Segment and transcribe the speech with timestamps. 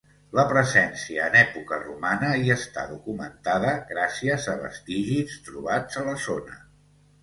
[0.37, 6.63] La presència en època romana hi està documentada gràcies a vestigis trobats a la zona.